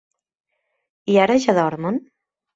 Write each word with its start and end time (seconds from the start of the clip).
I 1.15 1.19
ara 1.25 1.37
ja 1.45 1.57
dormen? 1.61 2.03